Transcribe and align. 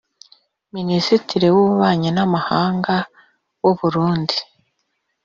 Minisitiri 0.75 1.47
w’ububanyi 1.55 2.09
n’amahanga 2.15 2.95
w’u 3.63 3.73
Burundi 3.79 4.37